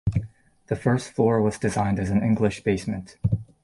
[0.65, 3.17] The first floor was designed as an English basement.